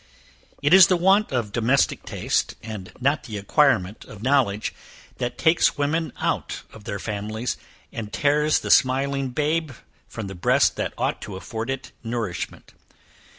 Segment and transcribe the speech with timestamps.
[0.63, 4.73] It is the want of domestic taste, and not the acquirement of knowledge,
[5.19, 7.55] that takes women out of their families,
[7.93, 9.69] and tears the smiling babe
[10.07, 12.73] from the breast that ought to afford it nourishment.